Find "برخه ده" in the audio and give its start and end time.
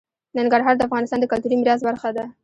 1.89-2.25